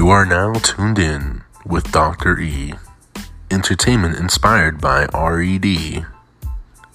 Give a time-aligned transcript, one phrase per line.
[0.00, 2.40] You are now tuned in with Dr.
[2.40, 2.72] E.
[3.50, 6.06] Entertainment inspired by RED.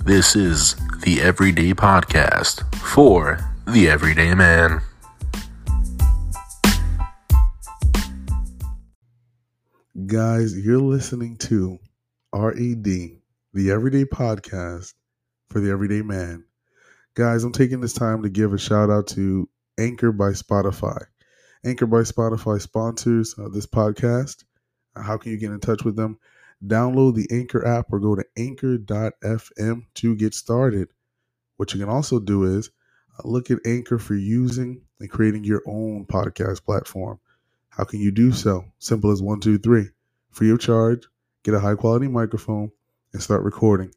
[0.03, 3.37] This is the Everyday Podcast for
[3.67, 4.81] the Everyday Man.
[10.07, 11.77] Guys, you're listening to
[12.33, 14.95] RED, the Everyday Podcast
[15.51, 16.43] for the Everyday Man.
[17.13, 21.05] Guys, I'm taking this time to give a shout out to Anchor by Spotify.
[21.65, 24.43] Anchor by Spotify sponsors uh, this podcast.
[24.95, 26.19] How can you get in touch with them?
[26.63, 30.89] Download the Anchor app or go to anchor.fm to get started.
[31.57, 32.69] What you can also do is
[33.17, 37.19] uh, look at Anchor for using and creating your own podcast platform.
[37.69, 38.65] How can you do so?
[38.77, 39.89] Simple as one, two, three.
[40.29, 41.07] Free of charge,
[41.43, 42.71] get a high quality microphone,
[43.11, 43.91] and start recording.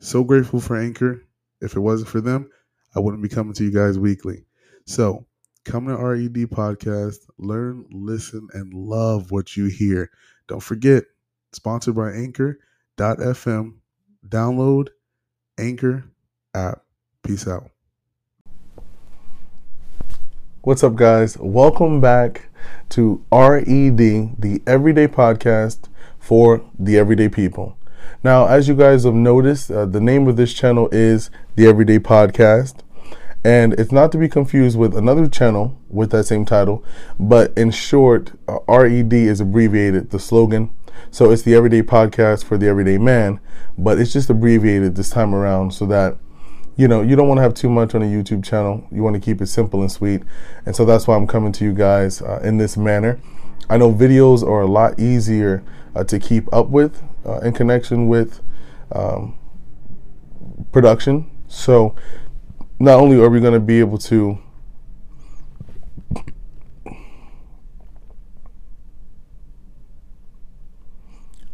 [0.00, 1.24] So grateful for Anchor.
[1.62, 2.50] If it wasn't for them,
[2.94, 4.44] I wouldn't be coming to you guys weekly.
[4.84, 5.26] So
[5.64, 10.10] come to RED Podcast, learn, listen, and love what you hear.
[10.48, 11.04] Don't forget,
[11.52, 13.74] sponsored by Anchor.fm.
[14.26, 14.88] Download
[15.58, 16.04] Anchor
[16.54, 16.82] app.
[17.22, 17.70] Peace out.
[20.62, 21.36] What's up, guys?
[21.38, 22.48] Welcome back
[22.90, 27.76] to RED, the Everyday Podcast for the Everyday People.
[28.22, 31.98] Now, as you guys have noticed, uh, the name of this channel is the Everyday
[31.98, 32.80] Podcast.
[33.42, 36.84] And it's not to be confused with another channel with that same title,
[37.18, 40.70] but in short, uh, RED is abbreviated, the slogan.
[41.10, 43.40] So it's the Everyday Podcast for the Everyday Man,
[43.78, 46.18] but it's just abbreviated this time around so that
[46.76, 48.86] you know, you don't want to have too much on a YouTube channel.
[48.90, 50.22] You want to keep it simple and sweet.
[50.64, 53.20] And so that's why I'm coming to you guys uh, in this manner.
[53.68, 55.62] I know videos are a lot easier
[55.94, 58.40] uh, to keep up with uh, in connection with
[58.92, 59.38] um,
[60.72, 61.30] production.
[61.48, 61.94] So
[62.80, 64.38] not only are we going to be able to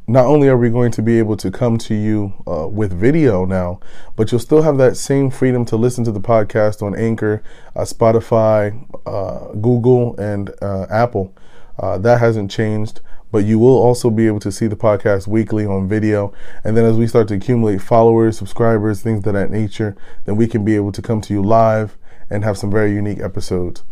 [0.07, 3.45] not only are we going to be able to come to you uh, with video
[3.45, 3.81] now,
[4.15, 7.43] but you'll still have that same freedom to listen to the podcast on Anchor,
[7.75, 11.35] uh, Spotify, uh, Google, and uh, Apple.
[11.77, 13.01] Uh, that hasn't changed,
[13.31, 16.33] but you will also be able to see the podcast weekly on video.
[16.65, 20.47] And then as we start to accumulate followers, subscribers, things of that nature, then we
[20.47, 21.97] can be able to come to you live
[22.31, 23.83] and have some very unique episodes.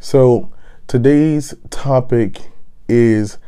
[0.00, 0.52] So
[0.86, 2.50] today's topic
[2.88, 3.38] is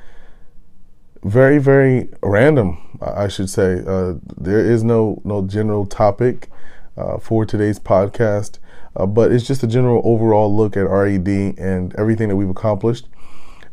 [1.23, 6.49] very very random i should say uh, there is no no general topic
[6.97, 8.59] uh, for today's podcast
[8.95, 13.09] uh, but it's just a general overall look at red and everything that we've accomplished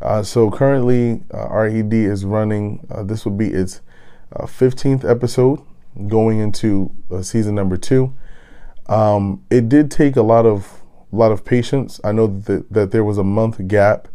[0.03, 3.81] uh, so currently uh, red is running uh, this would be its
[4.33, 5.59] 15th episode
[6.07, 6.91] going into
[7.21, 8.13] season number two.
[8.87, 10.81] Um, it did take a lot of
[11.11, 12.01] a lot of patience.
[12.03, 14.07] I know that, that there was a month gap.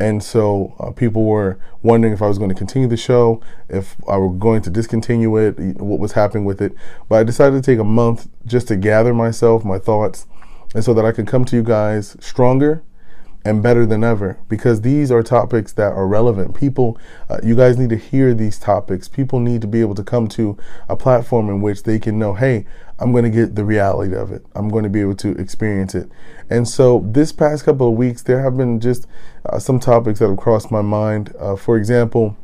[0.00, 3.96] And so uh, people were wondering if I was going to continue the show, if
[4.08, 6.72] I were going to discontinue it, what was happening with it.
[7.10, 10.26] But I decided to take a month just to gather myself, my thoughts,
[10.74, 12.82] and so that I could come to you guys stronger
[13.44, 16.54] and better than ever because these are topics that are relevant.
[16.54, 19.08] People, uh, you guys need to hear these topics.
[19.08, 20.58] People need to be able to come to
[20.88, 22.66] a platform in which they can know, hey,
[22.98, 24.44] I'm going to get the reality of it.
[24.54, 26.10] I'm going to be able to experience it.
[26.50, 29.06] And so, this past couple of weeks, there have been just
[29.46, 31.34] uh, some topics that have crossed my mind.
[31.38, 32.36] Uh, for example,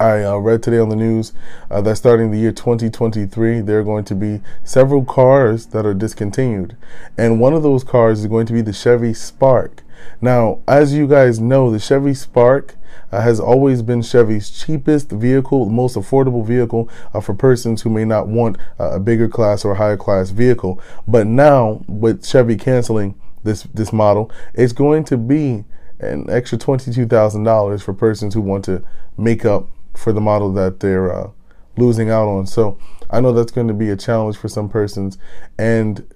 [0.00, 1.32] I uh, read today on the news
[1.70, 5.94] uh, that starting the year 2023, there are going to be several cars that are
[5.94, 6.74] discontinued.
[7.18, 9.84] And one of those cars is going to be the Chevy Spark.
[10.20, 12.76] Now, as you guys know, the Chevy Spark
[13.12, 18.04] uh, has always been Chevy's cheapest vehicle, most affordable vehicle uh, for persons who may
[18.04, 20.80] not want uh, a bigger class or higher class vehicle.
[21.06, 25.64] But now, with Chevy canceling this this model, it's going to be
[25.98, 28.82] an extra twenty-two thousand dollars for persons who want to
[29.16, 31.30] make up for the model that they're uh,
[31.76, 32.46] losing out on.
[32.46, 32.78] So
[33.10, 35.18] I know that's going to be a challenge for some persons,
[35.58, 36.06] and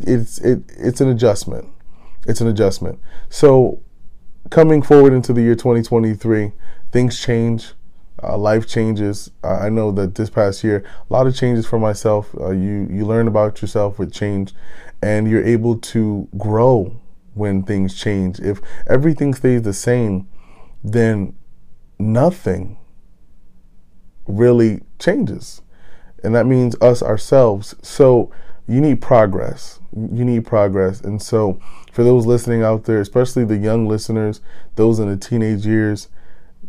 [0.00, 1.68] it's it it's an adjustment.
[2.26, 2.98] It's an adjustment.
[3.28, 3.80] So
[4.50, 6.52] coming forward into the year 2023,
[6.90, 7.72] things change.
[8.22, 9.30] Uh, life changes.
[9.44, 12.34] Uh, I know that this past year, a lot of changes for myself.
[12.40, 14.54] Uh, you you learn about yourself with change,
[15.02, 16.96] and you're able to grow
[17.34, 18.40] when things change.
[18.40, 20.28] If everything stays the same,
[20.82, 21.36] then
[21.98, 22.78] nothing
[24.26, 25.60] really changes.
[26.24, 27.74] And that means us ourselves.
[27.82, 28.30] So
[28.66, 29.80] you need progress.
[29.96, 31.00] You need progress.
[31.00, 31.58] And so
[31.92, 34.42] for those listening out there, especially the young listeners,
[34.74, 36.08] those in the teenage years,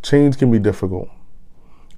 [0.01, 1.09] change can be difficult.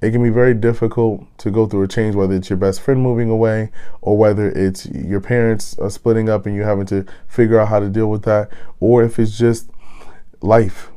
[0.01, 3.01] It can be very difficult to go through a change, whether it's your best friend
[3.01, 3.69] moving away
[4.01, 7.79] or whether it's your parents uh, splitting up and you having to figure out how
[7.79, 8.49] to deal with that,
[8.79, 9.69] or if it's just
[10.41, 10.89] life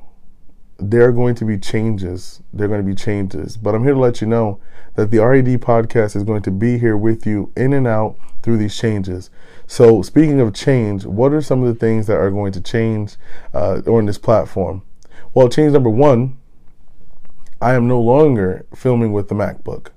[0.91, 2.43] there are going to be changes.
[2.53, 3.57] There are going to be changes.
[3.57, 4.61] But I'm here to let you know
[4.95, 8.59] that the RED podcast is going to be here with you in and out through
[8.59, 9.31] these changes.
[9.67, 13.17] So, speaking of change, what are some of the things that are going to change
[13.55, 14.83] uh, on this platform?
[15.35, 16.39] Well, change number one
[17.63, 19.91] I am no longer filming with the MacBook.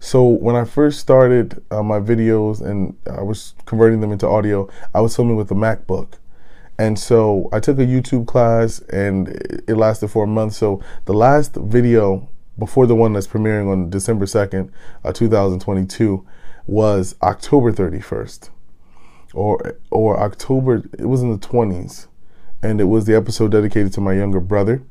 [0.00, 4.68] So when I first started uh, my videos and I was converting them into audio,
[4.92, 6.14] I was filming with the MacBook.
[6.82, 10.54] And so I took a YouTube class and it lasted for a month.
[10.54, 14.68] So the last video before the one that's premiering on December 2nd,
[15.04, 16.26] uh, 2022
[16.66, 18.50] was October 31st
[19.32, 22.08] or or October it was in the 20s
[22.64, 24.82] and it was the episode dedicated to my younger brother.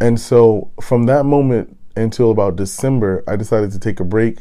[0.00, 4.38] And so from that moment until about December, I decided to take a break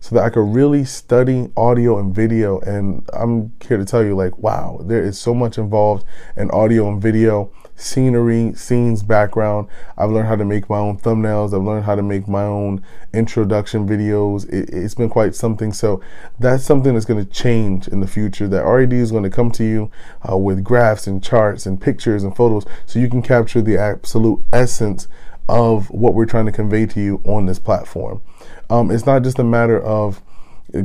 [0.00, 2.58] so that I could really study audio and video.
[2.60, 6.04] And I'm here to tell you, like, wow, there is so much involved
[6.36, 9.68] in audio and video, scenery, scenes, background.
[9.98, 11.54] I've learned how to make my own thumbnails.
[11.54, 12.82] I've learned how to make my own
[13.12, 14.50] introduction videos.
[14.50, 15.72] It, has been quite something.
[15.72, 16.00] So
[16.38, 18.48] that's something that's going to change in the future.
[18.48, 19.90] That RED is going to come to you
[20.28, 24.42] uh, with graphs and charts and pictures and photos so you can capture the absolute
[24.50, 25.08] essence
[25.46, 28.22] of what we're trying to convey to you on this platform.
[28.70, 30.22] Um, it's not just a matter of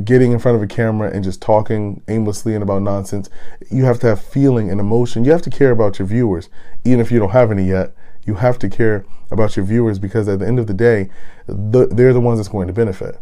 [0.04, 3.30] getting in front of a camera and just talking aimlessly and about nonsense.
[3.70, 5.24] You have to have feeling and emotion.
[5.24, 6.48] You have to care about your viewers,
[6.84, 7.94] even if you don't have any yet.
[8.24, 11.10] You have to care about your viewers because at the end of the day,
[11.46, 13.20] the, they're the ones that's going to benefit.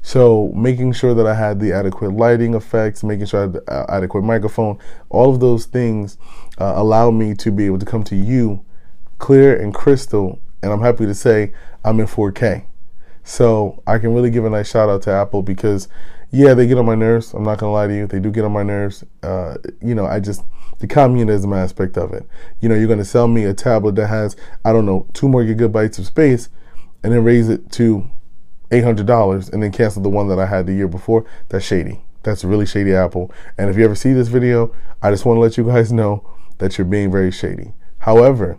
[0.00, 3.86] So making sure that I had the adequate lighting effects, making sure I had the
[3.88, 4.78] adequate microphone,
[5.08, 6.18] all of those things
[6.58, 8.64] uh, allow me to be able to come to you
[9.18, 10.38] clear and crystal.
[10.62, 11.52] And I'm happy to say
[11.84, 12.66] I'm in 4K.
[13.24, 15.88] So I can really give a nice shout out to Apple because,
[16.30, 17.32] yeah, they get on my nerves.
[17.32, 19.02] I'm not gonna lie to you, they do get on my nerves.
[19.22, 20.42] Uh, you know, I just
[20.78, 22.26] the communism aspect of it.
[22.60, 25.42] You know, you're gonna sell me a tablet that has I don't know two more
[25.42, 26.50] gigabytes of space,
[27.02, 28.08] and then raise it to
[28.70, 31.24] eight hundred dollars, and then cancel the one that I had the year before.
[31.48, 32.04] That's shady.
[32.22, 33.32] That's really shady, Apple.
[33.56, 36.28] And if you ever see this video, I just want to let you guys know
[36.58, 37.72] that you're being very shady.
[37.98, 38.58] However,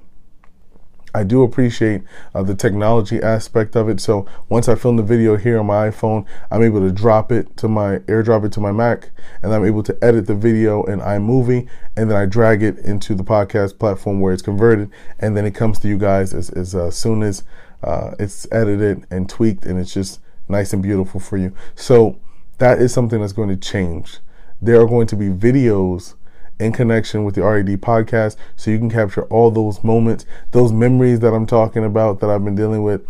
[1.16, 2.04] I do appreciate
[2.34, 4.02] uh, the technology aspect of it.
[4.02, 7.56] So once I film the video here on my iPhone, I'm able to drop it
[7.58, 11.00] to my airdrop it to my Mac, and I'm able to edit the video in
[11.00, 15.46] iMovie, and then I drag it into the podcast platform where it's converted, and then
[15.46, 17.44] it comes to you guys as, as uh, soon as
[17.82, 20.20] uh, it's edited and tweaked, and it's just
[20.50, 21.56] nice and beautiful for you.
[21.76, 22.20] So
[22.58, 24.20] that is something that's going to change.
[24.62, 26.16] There are going to be videos
[26.60, 31.20] in connection with the RED podcast so you can capture all those moments, those memories
[31.20, 33.06] that I'm talking about that I've been dealing with,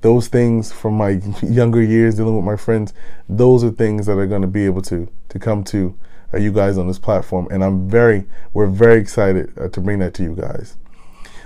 [0.00, 1.10] those things from my
[1.42, 2.92] younger years dealing with my friends.
[3.28, 5.96] Those are things that are going to be able to to come to
[6.32, 9.98] uh, you guys on this platform and I'm very we're very excited uh, to bring
[10.00, 10.76] that to you guys.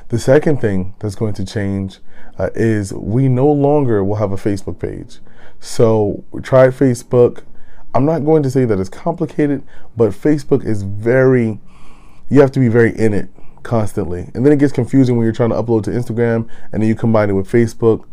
[0.09, 1.99] The second thing that's going to change
[2.39, 5.21] uh, is we no longer will have a Facebook page.
[5.61, 7.45] So we tried Facebook
[7.94, 9.62] I'm not going to say that it's complicated,
[9.97, 11.61] but Facebook is very,
[12.31, 13.29] you have to be very in it
[13.62, 14.31] constantly.
[14.35, 16.94] And then it gets confusing when you're trying to upload to Instagram and then you
[16.94, 18.06] combine it with Facebook.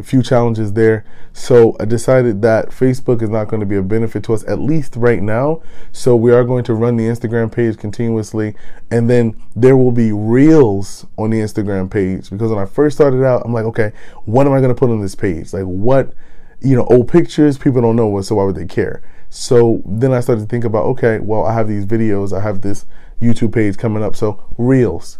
[0.00, 1.04] A few challenges there.
[1.32, 4.60] So I decided that Facebook is not going to be a benefit to us, at
[4.60, 5.60] least right now.
[5.90, 8.54] So we are going to run the Instagram page continuously.
[8.92, 12.30] And then there will be reels on the Instagram page.
[12.30, 13.90] Because when I first started out, I'm like, okay,
[14.24, 15.52] what am I going to put on this page?
[15.52, 16.12] Like, what,
[16.60, 19.02] you know, old pictures, people don't know what, so why would they care?
[19.30, 22.62] So then I started to think about okay, well, I have these videos, I have
[22.62, 22.86] this
[23.20, 24.16] YouTube page coming up.
[24.16, 25.18] So, Reels.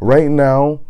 [0.00, 0.80] Right now,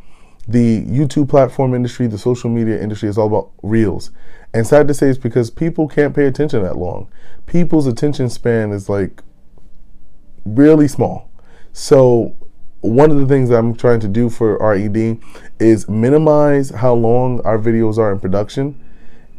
[0.47, 4.11] the YouTube platform industry, the social media industry is all about Reels.
[4.53, 7.11] And sad to say, it's because people can't pay attention that long.
[7.47, 9.23] People's attention span is like
[10.45, 11.31] really small.
[11.73, 12.35] So,
[12.81, 15.19] one of the things I'm trying to do for RED
[15.59, 18.79] is minimize how long our videos are in production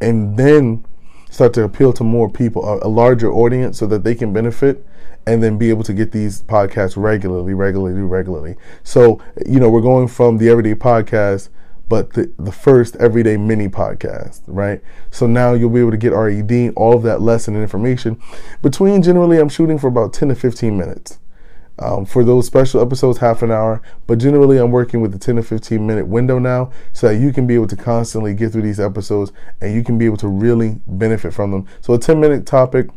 [0.01, 0.85] and then
[1.29, 4.85] start to appeal to more people, a, a, larger audience, so that they can benefit
[5.25, 8.55] and then be able to get these podcasts regularly, regularly, regularly.
[8.83, 11.49] So, you know, we're going from the everyday podcast,
[11.87, 14.81] but the, the first everyday mini podcast, right?
[15.11, 18.21] So now you'll be able to get RED, all of that lesson and information.
[18.61, 21.19] Between generally, I'm shooting for about 10 to 15 minutes.
[21.81, 23.81] Um, for those special episodes, half an hour.
[24.05, 27.31] But generally, I'm working with a 10 to 15 minute window now so that you
[27.31, 29.31] can be able to constantly get through these episodes
[29.61, 31.65] and you can be able to really benefit from them.
[31.81, 32.89] So, a 10 minute topic,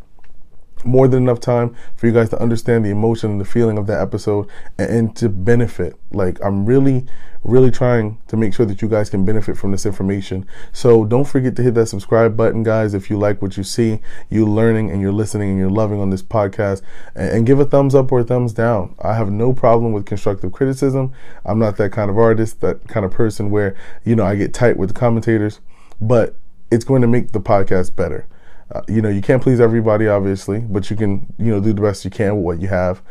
[0.84, 3.86] more than enough time for you guys to understand the emotion and the feeling of
[3.86, 4.48] that episode
[4.78, 5.94] and, and, to benefit.
[6.12, 7.06] Like, I'm really,
[7.44, 10.46] really trying to make sure that you guys can benefit from this information.
[10.72, 14.00] So don't forget to hit that subscribe button, guys, if you like what you see,
[14.30, 16.82] you learning and you're listening and you're loving on this podcast,
[17.14, 18.94] and, and give a thumbs up or a thumbs down.
[19.00, 21.12] I have no problem with constructive criticism.
[21.44, 24.54] I'm not that kind of artist, that kind of person where, you know, I get
[24.54, 25.60] tight with the commentators,
[26.00, 26.36] but
[26.70, 28.26] it's going to make the podcast better.
[28.72, 31.82] Uh, you know, you can't please everybody, obviously, but you can, you know, do the
[31.82, 33.02] best you can with what you have.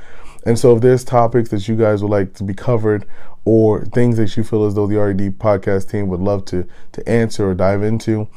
[0.43, 3.05] And so, if there's topics that you guys would like to be covered,
[3.45, 7.07] or things that you feel as though the RED podcast team would love to to
[7.09, 8.27] answer or dive into,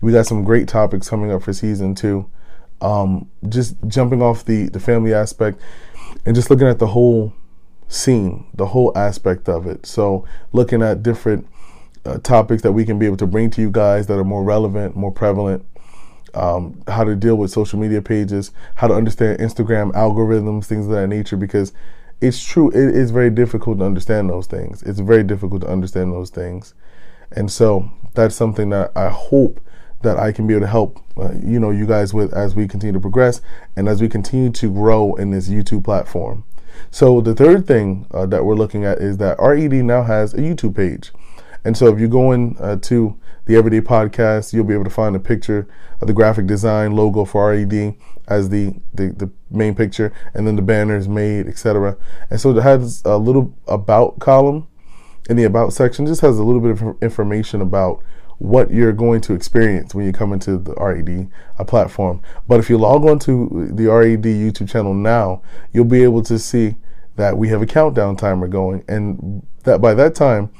[0.00, 2.30] we got some great topics coming up for season two.
[2.82, 5.60] Um, just jumping off the the family aspect
[6.26, 7.32] and just looking at the whole
[7.88, 9.86] scene, the whole aspect of it.
[9.86, 11.46] So, looking at different
[12.04, 14.44] uh, topics that we can be able to bring to you guys that are more
[14.44, 15.64] relevant, more prevalent
[16.36, 20.92] um, how to deal with social media pages, how to understand Instagram algorithms, things of
[20.92, 21.72] that nature, because
[22.20, 24.82] it's true, it is very difficult to understand those things.
[24.82, 26.74] It's very difficult to understand those things.
[27.32, 29.60] And so that's something that I hope
[30.02, 32.68] that I can be able to help, uh, you know, you guys with as we
[32.68, 33.40] continue to progress
[33.76, 36.44] and as we continue to grow in this YouTube platform.
[36.90, 40.38] So the third thing uh, that we're looking at is that RED now has a
[40.38, 41.12] YouTube page.
[41.64, 44.90] And so if you go in uh, to the Everyday Podcast, you'll be able to
[44.90, 45.68] find a picture
[46.00, 47.94] of the graphic design logo for RED
[48.28, 51.96] as the, the, the main picture, and then the banners made, etc.
[52.28, 54.66] And so it has a little about column
[55.30, 58.02] in the about section, just has a little bit of information about
[58.38, 62.20] what you're going to experience when you come into the RED uh, platform.
[62.46, 66.38] But if you log on to the RED YouTube channel now, you'll be able to
[66.38, 66.74] see
[67.14, 70.50] that we have a countdown timer going, and that by that time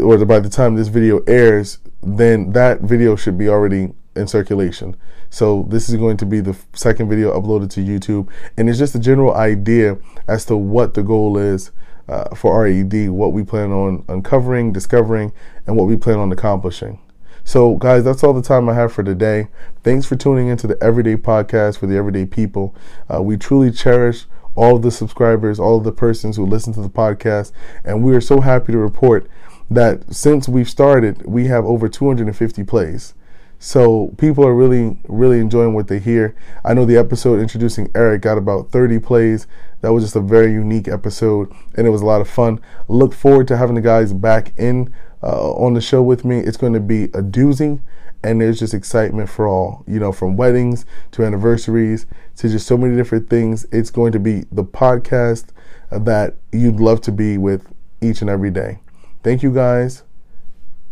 [0.00, 4.96] or by the time this video airs, then that video should be already in circulation.
[5.30, 8.94] So this is going to be the second video uploaded to YouTube, and it's just
[8.94, 11.72] a general idea as to what the goal is
[12.08, 15.32] uh, for RED, what we plan on uncovering, discovering,
[15.66, 17.00] and what we plan on accomplishing.
[17.46, 19.48] So, guys, that's all the time I have for today.
[19.82, 22.74] Thanks for tuning into the Everyday Podcast for the Everyday People.
[23.12, 26.80] Uh, we truly cherish all of the subscribers, all of the persons who listen to
[26.80, 27.52] the podcast,
[27.84, 29.28] and we are so happy to report
[29.70, 33.14] that since we've started, we have over 250 plays.
[33.58, 36.34] So people are really, really enjoying what they hear.
[36.64, 39.46] I know the episode introducing Eric got about 30 plays.
[39.80, 42.60] That was just a very unique episode, and it was a lot of fun.
[42.88, 44.92] Look forward to having the guys back in
[45.22, 46.40] uh, on the show with me.
[46.40, 47.80] It's going to be a doozy,
[48.22, 49.82] and there's just excitement for all.
[49.86, 52.06] You know, from weddings to anniversaries
[52.36, 53.66] to just so many different things.
[53.72, 55.46] It's going to be the podcast
[55.90, 58.80] that you'd love to be with each and every day.
[59.24, 60.02] Thank you guys,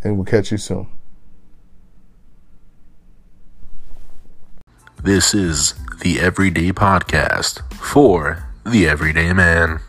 [0.02, 0.88] and we'll catch you soon.
[5.02, 9.80] This is the Everyday Podcast for the Everyday Man.